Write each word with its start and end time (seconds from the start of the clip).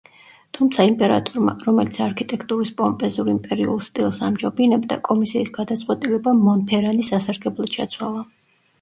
თუმცა 0.57 0.85
იმპერატორმა, 0.91 1.53
რომელიც 1.67 1.99
არქიტექტურის 2.05 2.71
პომპეზურ 2.81 3.31
იმპერიულ 3.35 3.85
სტილს 3.91 4.21
ამჯობინებდა, 4.31 5.01
კომისიის 5.13 5.55
გადაწყვეტილება 5.61 6.37
მონფერანის 6.43 7.17
სასარგებლოდ 7.17 7.81
შეცვალა. 7.81 8.31